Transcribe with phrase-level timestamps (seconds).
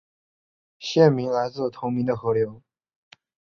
[0.79, 2.63] 县名来自同名的河流。